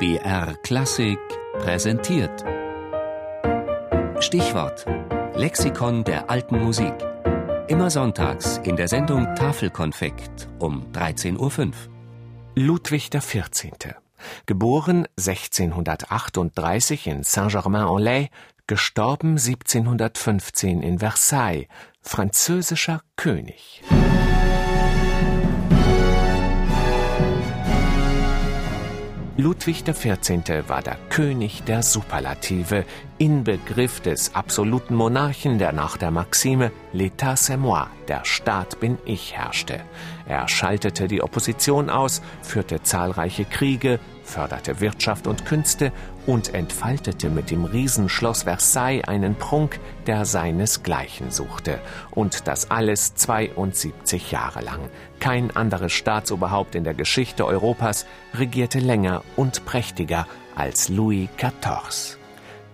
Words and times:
BR 0.00 0.54
Klassik 0.62 1.18
präsentiert. 1.58 2.44
Stichwort: 4.20 4.86
Lexikon 5.34 6.04
der 6.04 6.30
alten 6.30 6.62
Musik. 6.62 6.94
Immer 7.66 7.90
sonntags 7.90 8.58
in 8.58 8.76
der 8.76 8.86
Sendung 8.86 9.34
Tafelkonfekt 9.34 10.46
um 10.60 10.86
13.05 10.92 11.66
Uhr. 11.66 11.72
Ludwig 12.54 13.10
XIV. 13.10 13.96
Geboren 14.46 15.08
1638 15.16 17.08
in 17.08 17.24
Saint-Germain-en-Laye, 17.24 18.28
gestorben 18.68 19.30
1715 19.30 20.80
in 20.80 21.00
Versailles, 21.00 21.66
französischer 22.02 23.02
König. 23.16 23.82
Ludwig 29.40 29.84
XIV. 29.84 30.68
war 30.68 30.82
der 30.82 30.96
König 31.10 31.62
der 31.62 31.84
Superlative, 31.84 32.84
Inbegriff 33.18 34.00
des 34.00 34.34
absoluten 34.34 34.96
Monarchen, 34.96 35.60
der 35.60 35.70
nach 35.70 35.96
der 35.96 36.10
Maxime 36.10 36.72
L'état 36.92 37.36
c'est 37.36 37.56
moi, 37.56 37.86
der 38.08 38.24
Staat 38.24 38.80
bin 38.80 38.98
ich 39.04 39.36
herrschte. 39.36 39.78
Er 40.26 40.48
schaltete 40.48 41.06
die 41.06 41.22
Opposition 41.22 41.88
aus, 41.88 42.20
führte 42.42 42.82
zahlreiche 42.82 43.44
Kriege, 43.44 44.00
förderte 44.28 44.80
Wirtschaft 44.80 45.26
und 45.26 45.44
Künste 45.46 45.92
und 46.26 46.54
entfaltete 46.54 47.30
mit 47.30 47.50
dem 47.50 47.64
Riesenschloss 47.64 48.42
Versailles 48.44 49.08
einen 49.08 49.34
Prunk, 49.34 49.80
der 50.06 50.24
seinesgleichen 50.24 51.30
suchte. 51.30 51.80
Und 52.10 52.46
das 52.46 52.70
alles 52.70 53.14
72 53.14 54.30
Jahre 54.30 54.60
lang. 54.60 54.80
Kein 55.18 55.56
anderes 55.56 55.92
Staatsoberhaupt 55.92 56.74
in 56.74 56.84
der 56.84 56.94
Geschichte 56.94 57.46
Europas 57.46 58.06
regierte 58.34 58.78
länger 58.78 59.22
und 59.36 59.64
prächtiger 59.64 60.26
als 60.54 60.88
Louis 60.88 61.28
XIV. 61.36 62.17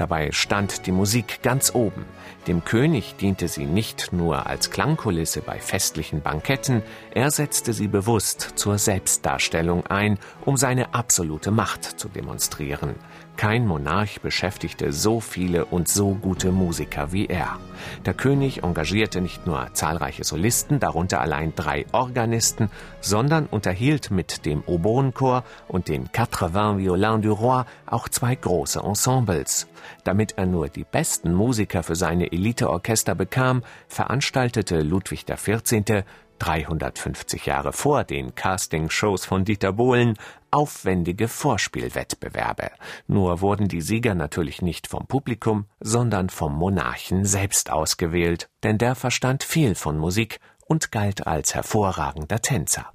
Dabei 0.00 0.32
stand 0.32 0.86
die 0.86 0.92
Musik 0.92 1.42
ganz 1.42 1.74
oben. 1.74 2.06
Dem 2.46 2.64
König 2.64 3.16
diente 3.20 3.48
sie 3.48 3.66
nicht 3.66 4.14
nur 4.14 4.46
als 4.46 4.70
Klangkulisse 4.70 5.42
bei 5.42 5.58
festlichen 5.58 6.22
Banketten, 6.22 6.82
er 7.10 7.30
setzte 7.30 7.74
sie 7.74 7.86
bewusst 7.86 8.52
zur 8.54 8.78
Selbstdarstellung 8.78 9.86
ein, 9.88 10.18
um 10.46 10.56
seine 10.56 10.94
absolute 10.94 11.50
Macht 11.50 11.84
zu 11.84 12.08
demonstrieren. 12.08 12.94
Kein 13.36 13.66
Monarch 13.66 14.20
beschäftigte 14.20 14.92
so 14.92 15.20
viele 15.20 15.64
und 15.64 15.88
so 15.88 16.14
gute 16.14 16.52
Musiker 16.52 17.10
wie 17.10 17.26
er. 17.26 17.58
Der 18.04 18.12
König 18.12 18.62
engagierte 18.62 19.22
nicht 19.22 19.46
nur 19.46 19.72
zahlreiche 19.72 20.24
Solisten, 20.24 20.78
darunter 20.78 21.22
allein 21.22 21.54
drei 21.54 21.86
Organisten, 21.92 22.70
sondern 23.00 23.46
unterhielt 23.46 24.10
mit 24.10 24.44
dem 24.44 24.62
Oboenchor 24.66 25.44
und 25.68 25.88
den 25.88 26.12
Quatre-Vingts 26.12 26.80
Violins 26.80 27.22
du 27.22 27.32
Roi 27.32 27.64
auch 27.86 28.10
zwei 28.10 28.34
große 28.34 28.80
Ensembles. 28.80 29.68
Damit 30.04 30.38
er 30.38 30.46
nur 30.46 30.68
die 30.68 30.84
besten 30.84 31.32
Musiker 31.34 31.82
für 31.82 31.96
seine 31.96 32.32
Eliteorchester 32.32 33.14
bekam, 33.14 33.62
veranstaltete 33.88 34.80
Ludwig 34.82 35.26
XIV. 35.26 36.04
350 36.40 37.46
Jahre 37.46 37.72
vor 37.72 38.02
den 38.02 38.34
Castingshows 38.34 39.24
von 39.26 39.44
Dieter 39.44 39.72
Bohlen 39.72 40.16
aufwendige 40.50 41.28
Vorspielwettbewerbe. 41.28 42.70
Nur 43.06 43.40
wurden 43.40 43.68
die 43.68 43.82
Sieger 43.82 44.14
natürlich 44.14 44.62
nicht 44.62 44.88
vom 44.88 45.06
Publikum, 45.06 45.66
sondern 45.78 46.28
vom 46.28 46.54
Monarchen 46.54 47.24
selbst 47.24 47.70
ausgewählt, 47.70 48.48
denn 48.64 48.78
der 48.78 48.96
verstand 48.96 49.44
viel 49.44 49.76
von 49.76 49.96
Musik 49.96 50.40
und 50.66 50.90
galt 50.90 51.26
als 51.26 51.54
hervorragender 51.54 52.40
Tänzer. 52.40 52.86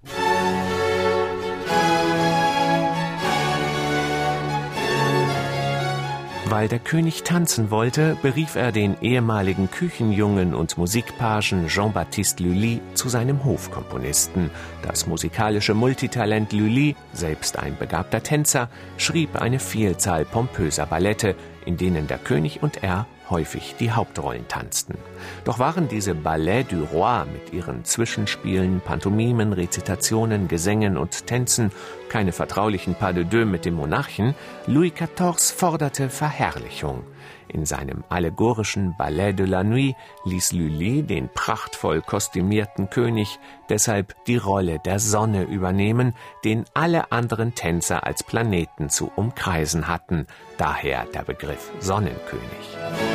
Weil 6.55 6.69
der 6.69 6.79
König 6.79 7.23
tanzen 7.23 7.69
wollte, 7.69 8.15
berief 8.21 8.55
er 8.55 8.71
den 8.71 8.95
ehemaligen 9.01 9.69
Küchenjungen 9.69 10.55
und 10.55 10.77
Musikpagen 10.77 11.67
Jean-Baptiste 11.67 12.41
Lully 12.43 12.79
zu 12.93 13.09
seinem 13.09 13.43
Hofkomponisten. 13.43 14.49
Das 14.81 15.05
musikalische 15.05 15.73
Multitalent 15.73 16.53
Lully, 16.53 16.95
selbst 17.11 17.59
ein 17.59 17.77
begabter 17.77 18.23
Tänzer, 18.23 18.69
schrieb 18.95 19.35
eine 19.35 19.59
Vielzahl 19.59 20.23
pompöser 20.23 20.85
Ballette, 20.85 21.35
in 21.65 21.75
denen 21.75 22.07
der 22.07 22.19
König 22.19 22.63
und 22.63 22.81
er 22.83 23.05
häufig 23.29 23.75
die 23.79 23.91
Hauptrollen 23.91 24.47
tanzten. 24.47 24.97
Doch 25.43 25.59
waren 25.59 25.87
diese 25.87 26.15
Ballets 26.15 26.69
du 26.69 26.83
Roi 26.83 27.25
mit 27.25 27.53
ihren 27.53 27.85
Zwischenspielen, 27.85 28.81
Pantomimen, 28.81 29.53
Rezitationen, 29.53 30.47
Gesängen 30.47 30.97
und 30.97 31.27
Tänzen 31.27 31.71
keine 32.09 32.31
vertraulichen 32.31 32.95
Pas 32.95 33.13
de 33.13 33.25
deux 33.25 33.45
mit 33.45 33.65
dem 33.65 33.73
Monarchen, 33.73 34.35
Louis 34.67 34.93
XIV 34.93 35.53
forderte 35.53 36.09
Verherrlichung. 36.09 37.03
In 37.47 37.65
seinem 37.65 38.03
allegorischen 38.09 38.95
Ballet 38.97 39.33
de 39.33 39.45
la 39.45 39.63
Nuit 39.63 39.95
ließ 40.25 40.53
Lully 40.53 41.03
den 41.03 41.29
prachtvoll 41.33 42.01
kostümierten 42.01 42.89
König 42.89 43.39
deshalb 43.69 44.15
die 44.27 44.37
Rolle 44.37 44.79
der 44.79 44.99
Sonne 44.99 45.43
übernehmen, 45.43 46.13
den 46.43 46.65
alle 46.73 47.11
anderen 47.11 47.53
Tänzer 47.53 48.05
als 48.05 48.23
Planeten 48.23 48.89
zu 48.89 49.11
umkreisen 49.15 49.87
hatten, 49.87 50.27
daher 50.57 51.05
der 51.13 51.23
Begriff 51.23 51.71
Sonnenkönig. 51.79 53.14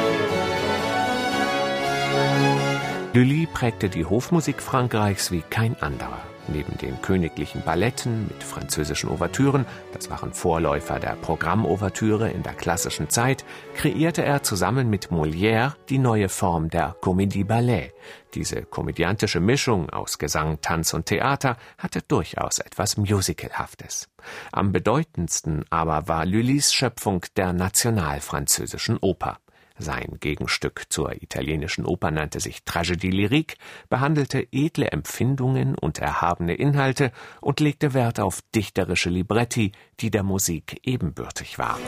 Lully 3.12 3.48
prägte 3.52 3.88
die 3.88 4.04
Hofmusik 4.04 4.62
Frankreichs 4.62 5.32
wie 5.32 5.42
kein 5.42 5.74
anderer. 5.82 6.22
Neben 6.52 6.78
den 6.78 7.00
königlichen 7.02 7.62
Balletten 7.62 8.26
mit 8.28 8.42
französischen 8.42 9.10
Ouvertüren, 9.10 9.66
das 9.92 10.10
waren 10.10 10.32
Vorläufer 10.32 10.98
der 10.98 11.16
Programmouvertüre 11.16 12.30
in 12.30 12.42
der 12.42 12.54
klassischen 12.54 13.08
Zeit, 13.08 13.44
kreierte 13.74 14.24
er 14.24 14.42
zusammen 14.42 14.90
mit 14.90 15.08
Molière 15.10 15.74
die 15.88 15.98
neue 15.98 16.28
Form 16.28 16.70
der 16.70 16.96
Comédie 17.00 17.44
Ballet. 17.44 17.92
Diese 18.34 18.62
komödiantische 18.62 19.40
Mischung 19.40 19.90
aus 19.90 20.18
Gesang, 20.18 20.60
Tanz 20.60 20.94
und 20.94 21.06
Theater 21.06 21.56
hatte 21.78 22.02
durchaus 22.02 22.58
etwas 22.58 22.96
Musicalhaftes. 22.96 24.08
Am 24.50 24.72
bedeutendsten 24.72 25.64
aber 25.70 26.08
war 26.08 26.26
Lullys 26.26 26.72
Schöpfung 26.72 27.24
der 27.36 27.52
nationalfranzösischen 27.52 28.98
Oper. 28.98 29.38
Sein 29.80 30.18
Gegenstück 30.20 30.84
zur 30.90 31.22
italienischen 31.22 31.86
Oper 31.86 32.10
nannte 32.10 32.38
sich 32.38 32.58
Tragédie 32.66 33.10
lyrique, 33.10 33.56
behandelte 33.88 34.46
edle 34.52 34.92
Empfindungen 34.92 35.74
und 35.74 35.98
erhabene 35.98 36.52
Inhalte 36.54 37.12
und 37.40 37.60
legte 37.60 37.94
Wert 37.94 38.20
auf 38.20 38.42
dichterische 38.54 39.08
Libretti, 39.08 39.72
die 40.00 40.10
der 40.10 40.22
Musik 40.22 40.80
ebenbürtig 40.82 41.58
waren. 41.58 41.80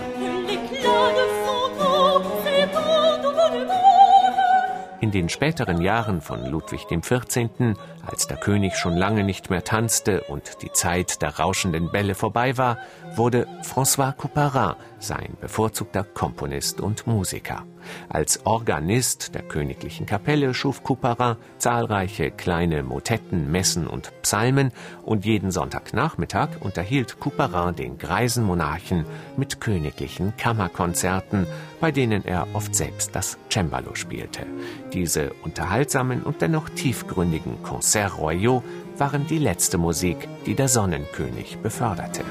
Den 5.13 5.29
späteren 5.29 5.81
Jahren 5.81 6.21
von 6.21 6.45
Ludwig 6.45 6.89
XIV., 6.89 7.77
als 8.05 8.27
der 8.27 8.37
König 8.37 8.75
schon 8.77 8.97
lange 8.97 9.23
nicht 9.23 9.49
mehr 9.51 9.63
tanzte 9.63 10.23
und 10.23 10.63
die 10.63 10.73
Zeit 10.73 11.23
der 11.23 11.39
rauschenden 11.39 11.93
Bälle 11.93 12.17
vorbei 12.17 12.59
war, 12.59 12.79
wurde 13.15 13.47
François 13.63 14.13
Couperin 14.13 14.75
sein 14.99 15.37
bevorzugter 15.41 16.05
Komponist 16.05 16.81
und 16.81 17.07
Musiker. 17.07 17.65
Als 18.09 18.47
Organist 18.47 19.35
der 19.35 19.43
königlichen 19.43 20.07
Kapelle 20.07 20.55
schuf 20.55 20.83
Couperin 20.83 21.37
zahlreiche 21.59 22.31
kleine 22.31 22.83
Motetten, 22.83 23.51
Messen 23.51 23.87
und 23.87 24.13
Psalmen 24.23 24.73
und 25.05 25.25
jeden 25.25 25.51
Sonntagnachmittag 25.51 26.49
unterhielt 26.61 27.21
Couperin 27.21 27.75
den 27.75 27.99
greisen 27.99 28.45
Monarchen 28.45 29.05
mit 29.37 29.61
königlichen 29.61 30.37
Kammerkonzerten, 30.37 31.47
bei 31.83 31.91
denen 31.91 32.25
er 32.25 32.47
oft 32.53 32.77
selbst 32.77 33.17
das 33.17 33.37
Cembalo 33.51 33.97
spielte. 33.97 34.47
Diese 34.93 35.33
unterhaltsamen 35.43 36.23
und 36.23 36.41
dennoch 36.41 36.69
tiefgründigen 36.69 37.61
Concerts 37.65 38.19
Royaux 38.19 38.63
waren 38.99 39.27
die 39.27 39.39
letzte 39.39 39.79
Musik, 39.79 40.29
die 40.47 40.55
der 40.55 40.69
Sonnenkönig 40.69 41.59
beförderte. 41.59 42.23